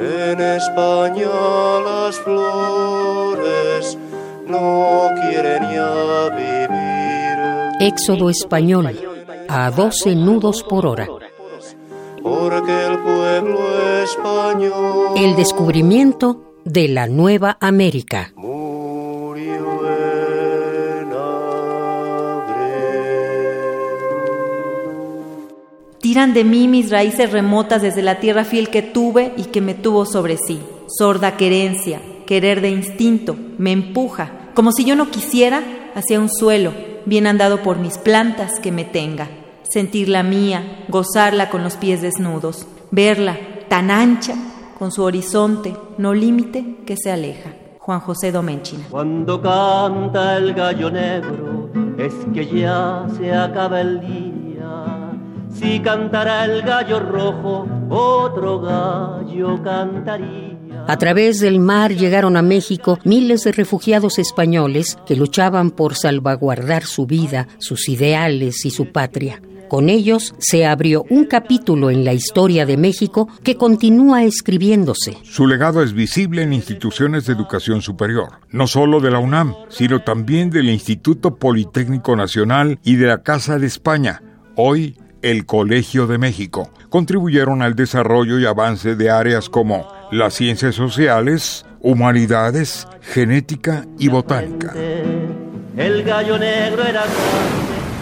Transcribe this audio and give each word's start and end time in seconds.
En 0.00 0.40
España 0.40 1.28
las 1.84 2.16
flores 2.20 3.98
no 4.46 5.10
quieren 5.20 5.62
ya 5.64 6.28
vivir. 6.30 7.38
Éxodo 7.80 8.30
español 8.30 8.98
a 9.48 9.70
12 9.70 10.16
nudos 10.16 10.62
por 10.62 10.86
hora. 10.86 11.06
Porque 12.22 12.86
el 12.86 12.98
pueblo 12.98 13.58
español 14.02 15.18
El 15.18 15.36
descubrimiento 15.36 16.54
de 16.64 16.88
la 16.88 17.06
Nueva 17.06 17.58
América. 17.60 18.32
Tiran 26.10 26.34
de 26.34 26.42
mí 26.42 26.66
mis 26.66 26.90
raíces 26.90 27.30
remotas 27.30 27.82
desde 27.82 28.02
la 28.02 28.18
tierra 28.18 28.42
fiel 28.42 28.68
que 28.68 28.82
tuve 28.82 29.32
y 29.36 29.44
que 29.44 29.60
me 29.60 29.74
tuvo 29.74 30.04
sobre 30.04 30.38
sí. 30.38 30.60
Sorda 30.88 31.36
querencia, 31.36 32.02
querer 32.26 32.60
de 32.60 32.68
instinto, 32.68 33.36
me 33.58 33.70
empuja, 33.70 34.50
como 34.54 34.72
si 34.72 34.84
yo 34.84 34.96
no 34.96 35.12
quisiera, 35.12 35.62
hacia 35.94 36.18
un 36.18 36.28
suelo, 36.28 36.72
bien 37.06 37.28
andado 37.28 37.62
por 37.62 37.78
mis 37.78 37.96
plantas 37.96 38.58
que 38.58 38.72
me 38.72 38.84
tenga. 38.84 39.28
Sentirla 39.62 40.24
mía, 40.24 40.84
gozarla 40.88 41.48
con 41.48 41.62
los 41.62 41.76
pies 41.76 42.02
desnudos, 42.02 42.66
verla 42.90 43.38
tan 43.68 43.92
ancha, 43.92 44.34
con 44.80 44.90
su 44.90 45.04
horizonte, 45.04 45.76
no 45.96 46.12
límite, 46.12 46.78
que 46.86 46.96
se 46.96 47.12
aleja. 47.12 47.52
Juan 47.78 48.00
José 48.00 48.32
Domenchina. 48.32 48.86
Cuando 48.90 49.40
canta 49.40 50.38
el 50.38 50.54
gallo 50.54 50.90
negro, 50.90 51.70
es 51.98 52.14
que 52.34 52.46
ya 52.46 53.06
se 53.16 53.32
acaba 53.32 53.80
el 53.80 54.00
día. 54.00 54.29
Si 55.52 55.80
cantara 55.80 56.44
el 56.44 56.62
gallo 56.62 57.00
rojo, 57.00 57.66
otro 57.88 58.60
gallo 58.60 59.62
cantaría. 59.62 60.50
A 60.86 60.96
través 60.96 61.40
del 61.40 61.60
mar 61.60 61.94
llegaron 61.94 62.36
a 62.36 62.42
México 62.42 62.98
miles 63.04 63.44
de 63.44 63.52
refugiados 63.52 64.18
españoles 64.18 64.98
que 65.06 65.16
luchaban 65.16 65.70
por 65.70 65.94
salvaguardar 65.94 66.84
su 66.84 67.06
vida, 67.06 67.48
sus 67.58 67.88
ideales 67.88 68.64
y 68.64 68.70
su 68.70 68.90
patria. 68.90 69.40
Con 69.68 69.88
ellos 69.88 70.34
se 70.38 70.66
abrió 70.66 71.04
un 71.10 71.26
capítulo 71.26 71.90
en 71.90 72.04
la 72.04 72.12
historia 72.12 72.66
de 72.66 72.76
México 72.76 73.28
que 73.44 73.54
continúa 73.54 74.24
escribiéndose. 74.24 75.18
Su 75.22 75.46
legado 75.46 75.84
es 75.84 75.92
visible 75.92 76.42
en 76.42 76.52
instituciones 76.52 77.26
de 77.26 77.34
educación 77.34 77.80
superior, 77.80 78.40
no 78.50 78.66
solo 78.66 78.98
de 78.98 79.12
la 79.12 79.20
UNAM, 79.20 79.54
sino 79.68 80.02
también 80.02 80.50
del 80.50 80.68
Instituto 80.70 81.36
Politécnico 81.36 82.16
Nacional 82.16 82.80
y 82.82 82.96
de 82.96 83.06
la 83.06 83.22
Casa 83.22 83.60
de 83.60 83.68
España, 83.68 84.22
hoy 84.56 84.96
el 85.22 85.46
Colegio 85.46 86.06
de 86.06 86.18
México. 86.18 86.70
Contribuyeron 86.88 87.62
al 87.62 87.74
desarrollo 87.74 88.38
y 88.38 88.46
avance 88.46 88.96
de 88.96 89.10
áreas 89.10 89.48
como 89.48 89.86
las 90.10 90.34
ciencias 90.34 90.74
sociales, 90.74 91.64
humanidades, 91.80 92.86
genética 93.02 93.86
y 93.98 94.08
botánica. 94.08 94.74
El 95.76 96.02
gallo 96.02 96.38
negro 96.38 96.84
era. 96.84 97.04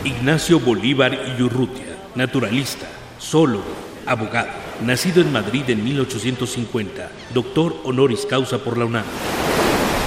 Ignacio 0.05 0.59
Bolívar 0.61 1.13
Iyurrutia, 1.13 1.97
naturalista, 2.15 2.87
zoólogo, 3.21 3.65
abogado, 4.07 4.49
nacido 4.85 5.21
en 5.21 5.33
Madrid 5.33 5.65
en 5.69 5.85
1850, 5.85 7.11
doctor 7.35 7.77
honoris 7.85 8.25
causa 8.27 8.59
por 8.59 8.79
la 8.79 8.87
UNAM. 8.87 9.05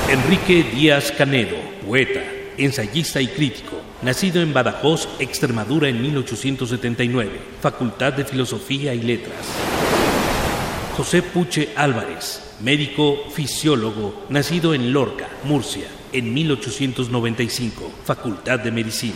Enrique 0.10 0.64
Díaz 0.74 1.12
Canedo, 1.12 1.56
poeta, 1.86 2.22
ensayista 2.58 3.22
y 3.22 3.28
crítico, 3.28 3.82
nacido 4.02 4.42
en 4.42 4.54
Badajoz, 4.54 5.08
Extremadura 5.20 5.90
en 5.90 6.02
1879, 6.02 7.40
Facultad 7.62 8.14
de 8.14 8.26
Filosofía 8.26 8.94
y 8.94 9.02
Letras. 9.02 9.46
José 10.96 11.22
Puche 11.22 11.70
Álvarez, 11.76 12.56
médico 12.62 13.18
fisiólogo, 13.34 14.26
nacido 14.30 14.74
en 14.74 14.94
Lorca, 14.94 15.28
Murcia, 15.44 15.88
en 16.14 16.34
1895, 16.34 17.92
Facultad 18.04 18.60
de 18.60 18.72
Medicina. 18.72 19.16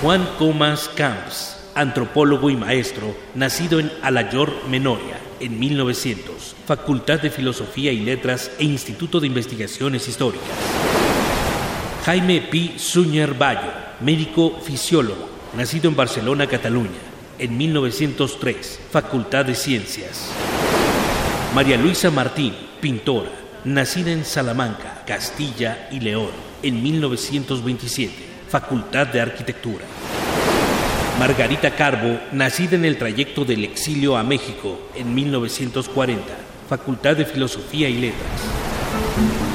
Juan 0.00 0.28
Comas 0.38 0.88
Camps, 0.88 1.56
antropólogo 1.74 2.50
y 2.50 2.56
maestro, 2.56 3.14
nacido 3.34 3.78
en 3.78 3.92
Alayor, 4.02 4.52
Menoria, 4.68 5.18
en 5.40 5.58
1900, 5.58 6.56
Facultad 6.66 7.20
de 7.20 7.30
Filosofía 7.30 7.92
y 7.92 8.00
Letras 8.00 8.50
e 8.58 8.64
Instituto 8.64 9.20
de 9.20 9.26
Investigaciones 9.26 10.08
Históricas. 10.08 11.03
Jaime 12.04 12.42
P. 12.42 12.74
Suñer 12.76 13.32
Bayo, 13.32 13.72
médico 14.00 14.60
fisiólogo, 14.62 15.26
nacido 15.56 15.88
en 15.88 15.96
Barcelona, 15.96 16.46
Cataluña, 16.46 17.00
en 17.38 17.56
1903, 17.56 18.78
Facultad 18.90 19.46
de 19.46 19.54
Ciencias. 19.54 20.30
María 21.54 21.78
Luisa 21.78 22.10
Martín, 22.10 22.52
pintora, 22.82 23.30
nacida 23.64 24.10
en 24.10 24.26
Salamanca, 24.26 25.02
Castilla 25.06 25.88
y 25.90 26.00
León, 26.00 26.28
en 26.62 26.82
1927, 26.82 28.12
Facultad 28.50 29.06
de 29.06 29.22
Arquitectura. 29.22 29.86
Margarita 31.18 31.74
Carbo, 31.74 32.20
nacida 32.32 32.76
en 32.76 32.84
el 32.84 32.98
trayecto 32.98 33.46
del 33.46 33.64
exilio 33.64 34.18
a 34.18 34.22
México 34.22 34.90
en 34.94 35.14
1940, 35.14 36.22
Facultad 36.68 37.16
de 37.16 37.24
Filosofía 37.24 37.88
y 37.88 37.94
Letras. 37.94 39.53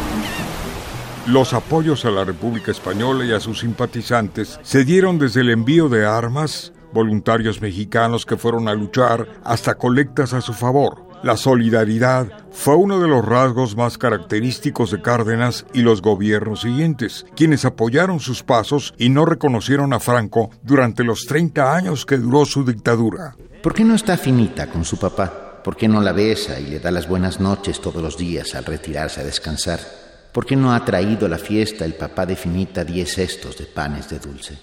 Los 1.30 1.54
apoyos 1.54 2.06
a 2.06 2.10
la 2.10 2.24
República 2.24 2.72
Española 2.72 3.24
y 3.24 3.32
a 3.32 3.40
sus 3.40 3.60
simpatizantes 3.60 4.60
se 4.64 4.84
dieron 4.84 5.20
desde 5.20 5.42
el 5.42 5.52
envío 5.52 5.88
de 5.88 6.04
armas, 6.04 6.74
voluntarios 6.92 7.62
mexicanos 7.62 8.26
que 8.26 8.36
fueron 8.36 8.68
a 8.68 8.74
luchar, 8.74 9.28
hasta 9.44 9.76
colectas 9.76 10.34
a 10.34 10.42
su 10.42 10.54
favor. 10.54 11.08
La 11.22 11.38
solidaridad 11.38 12.48
fue 12.52 12.76
uno 12.76 13.00
de 13.00 13.08
los 13.08 13.24
rasgos 13.24 13.78
más 13.78 14.00
característicos 14.00 14.90
de 14.90 15.04
Cárdenas 15.04 15.68
y 15.72 15.84
los 15.84 16.02
gobiernos 16.02 16.62
siguientes, 16.62 17.28
quienes 17.36 17.64
apoyaron 17.64 18.20
sus 18.20 18.42
pasos 18.42 18.96
y 18.98 19.10
no 19.10 19.24
reconocieron 19.26 19.94
a 19.94 20.00
Franco 20.00 20.50
durante 20.64 21.04
los 21.04 21.28
30 21.28 21.76
años 21.76 22.08
que 22.08 22.18
duró 22.18 22.44
su 22.46 22.66
dictadura. 22.66 23.36
¿Por 23.62 23.76
qué 23.76 23.84
no 23.84 23.94
está 23.94 24.18
finita 24.18 24.66
con 24.66 24.84
su 24.84 24.98
papá? 24.98 25.62
¿Por 25.64 25.78
qué 25.78 25.88
no 25.88 26.02
la 26.02 26.12
besa 26.12 26.60
y 26.60 26.66
le 26.66 26.80
da 26.80 26.90
las 26.90 27.08
buenas 27.08 27.40
noches 27.40 27.80
todos 27.80 28.02
los 28.02 28.18
días 28.18 28.56
al 28.56 28.66
retirarse 28.66 29.22
a 29.22 29.26
descansar? 29.26 30.09
¿Por 30.32 30.46
qué 30.46 30.56
no 30.56 30.74
ha 30.74 30.86
traído 30.86 31.26
a 31.26 31.30
la 31.30 31.40
fiesta 31.40 31.86
el 31.86 31.96
papá 31.96 32.26
de 32.26 32.36
Finita 32.36 32.84
diez 32.84 33.16
cestos 33.16 33.58
de 33.58 33.66
panes 33.66 34.10
de 34.10 34.20
dulce? 34.20 34.58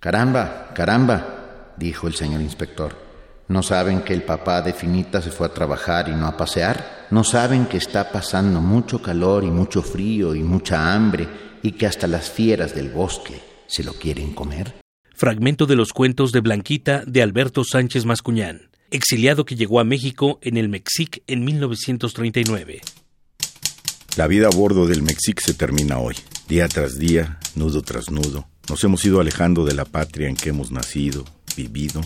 Caramba, 0.00 0.70
caramba, 0.74 1.74
dijo 1.76 2.06
el 2.06 2.14
señor 2.14 2.40
inspector. 2.40 2.96
¿No 3.48 3.62
saben 3.62 4.00
que 4.00 4.14
el 4.14 4.22
papá 4.22 4.62
de 4.62 4.72
Finita 4.72 5.20
se 5.20 5.30
fue 5.30 5.46
a 5.46 5.52
trabajar 5.52 6.08
y 6.08 6.12
no 6.12 6.26
a 6.26 6.36
pasear? 6.36 7.06
¿No 7.10 7.24
saben 7.24 7.66
que 7.66 7.76
está 7.76 8.10
pasando 8.10 8.62
mucho 8.62 9.02
calor 9.02 9.44
y 9.44 9.50
mucho 9.50 9.82
frío 9.82 10.34
y 10.34 10.42
mucha 10.42 10.94
hambre 10.94 11.28
y 11.62 11.72
que 11.72 11.86
hasta 11.86 12.06
las 12.06 12.30
fieras 12.30 12.74
del 12.74 12.88
bosque 12.88 13.38
se 13.66 13.84
lo 13.84 13.92
quieren 13.92 14.32
comer? 14.32 14.74
Fragmento 15.14 15.66
de 15.66 15.76
los 15.76 15.92
cuentos 15.92 16.32
de 16.32 16.40
Blanquita 16.40 17.04
de 17.06 17.22
Alberto 17.22 17.64
Sánchez 17.64 18.06
Mascuñán, 18.06 18.70
exiliado 18.90 19.44
que 19.44 19.56
llegó 19.56 19.78
a 19.78 19.84
México 19.84 20.38
en 20.40 20.56
el 20.56 20.70
Mexic 20.70 21.22
en 21.26 21.44
1939. 21.44 22.80
La 24.14 24.26
vida 24.26 24.48
a 24.48 24.50
bordo 24.50 24.86
del 24.86 25.02
Mexic 25.02 25.40
se 25.40 25.54
termina 25.54 25.98
hoy. 25.98 26.14
Día 26.46 26.68
tras 26.68 26.98
día, 26.98 27.38
nudo 27.54 27.80
tras 27.80 28.10
nudo, 28.10 28.46
nos 28.68 28.84
hemos 28.84 29.02
ido 29.06 29.20
alejando 29.20 29.64
de 29.64 29.74
la 29.74 29.86
patria 29.86 30.28
en 30.28 30.36
que 30.36 30.50
hemos 30.50 30.70
nacido, 30.70 31.24
vivido 31.56 32.02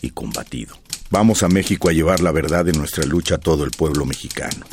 y 0.00 0.10
combatido. 0.10 0.74
Vamos 1.10 1.42
a 1.42 1.48
México 1.48 1.90
a 1.90 1.92
llevar 1.92 2.20
la 2.20 2.32
verdad 2.32 2.64
de 2.64 2.72
nuestra 2.72 3.04
lucha 3.04 3.34
a 3.34 3.38
todo 3.38 3.64
el 3.64 3.70
pueblo 3.70 4.06
mexicano. 4.06 4.64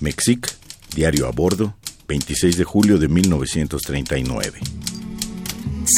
Mexic, 0.00 0.54
diario 0.94 1.26
a 1.28 1.30
bordo, 1.30 1.74
26 2.08 2.58
de 2.58 2.64
julio 2.64 2.98
de 2.98 3.08
1939. 3.08 4.60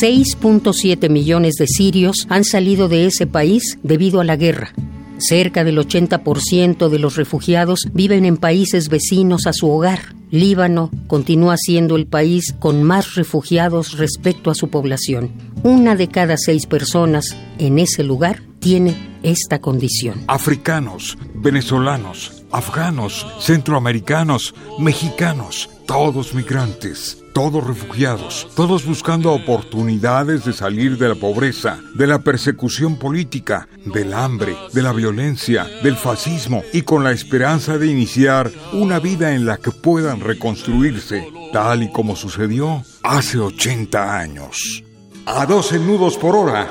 6.7 0.00 1.10
millones 1.10 1.54
de 1.54 1.66
sirios 1.66 2.28
han 2.30 2.44
salido 2.44 2.88
de 2.88 3.06
ese 3.06 3.26
país 3.26 3.78
debido 3.82 4.20
a 4.20 4.24
la 4.24 4.36
guerra. 4.36 4.72
Cerca 5.18 5.64
del 5.64 5.78
80% 5.78 6.88
de 6.88 6.98
los 6.98 7.16
refugiados 7.16 7.88
viven 7.92 8.24
en 8.24 8.36
países 8.36 8.88
vecinos 8.88 9.46
a 9.46 9.52
su 9.52 9.68
hogar. 9.68 10.14
Líbano 10.30 10.90
continúa 11.06 11.56
siendo 11.56 11.96
el 11.96 12.06
país 12.06 12.54
con 12.58 12.82
más 12.82 13.14
refugiados 13.14 13.98
respecto 13.98 14.50
a 14.50 14.54
su 14.54 14.68
población. 14.68 15.32
Una 15.62 15.96
de 15.96 16.08
cada 16.08 16.36
seis 16.36 16.66
personas 16.66 17.36
en 17.58 17.78
ese 17.78 18.04
lugar 18.04 18.42
tiene 18.60 18.96
esta 19.22 19.60
condición. 19.60 20.22
Africanos, 20.28 21.18
venezolanos, 21.34 22.44
afganos, 22.52 23.26
centroamericanos, 23.40 24.54
mexicanos, 24.78 25.68
todos 25.86 26.34
migrantes, 26.34 27.24
todos 27.38 27.64
refugiados, 27.64 28.48
todos 28.56 28.84
buscando 28.84 29.32
oportunidades 29.32 30.44
de 30.44 30.52
salir 30.52 30.98
de 30.98 31.08
la 31.08 31.14
pobreza, 31.14 31.78
de 31.94 32.08
la 32.08 32.18
persecución 32.18 32.96
política, 32.96 33.68
del 33.84 34.12
hambre, 34.12 34.56
de 34.72 34.82
la 34.82 34.92
violencia, 34.92 35.64
del 35.84 35.94
fascismo 35.94 36.64
y 36.72 36.82
con 36.82 37.04
la 37.04 37.12
esperanza 37.12 37.78
de 37.78 37.86
iniciar 37.86 38.50
una 38.72 38.98
vida 38.98 39.36
en 39.36 39.46
la 39.46 39.56
que 39.56 39.70
puedan 39.70 40.18
reconstruirse, 40.18 41.28
tal 41.52 41.84
y 41.84 41.92
como 41.92 42.16
sucedió 42.16 42.82
hace 43.04 43.38
80 43.38 44.18
años. 44.18 44.82
A 45.24 45.46
12 45.46 45.78
nudos 45.78 46.18
por 46.18 46.34
hora 46.34 46.68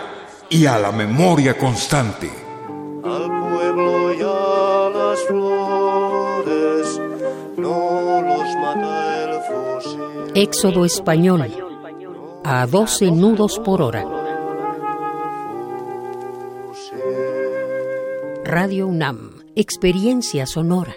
y 0.50 0.66
a 0.66 0.78
la 0.78 0.92
memoria 0.92 1.58
constante. 1.58 2.30
al 3.06 3.26
pueblo 3.54 4.14
y 4.14 4.22
a 4.22 4.90
las 4.90 5.20
flores 5.30 7.02
no 7.56 8.22
los 8.22 8.56
mata 8.62 9.04
el 9.06 9.06
fusil. 9.06 9.07
Éxodo 10.34 10.86
español 10.86 11.46
a 12.44 12.66
12 12.66 13.12
nudos 13.12 13.60
por 13.60 13.82
hora. 13.82 14.06
Radio 18.44 18.88
UNAM, 18.88 19.44
experiencia 19.56 20.46
sonora. 20.46 20.96